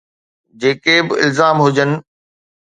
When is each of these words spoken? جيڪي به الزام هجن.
جيڪي 0.59 0.95
به 1.07 1.13
الزام 1.25 1.57
هجن. 1.65 1.91